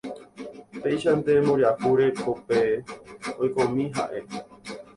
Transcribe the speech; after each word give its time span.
Péichante 0.81 1.31
mboriahu 1.43 1.89
rekópe 2.01 2.59
oikomi 3.41 3.83
ha'e 3.95 4.19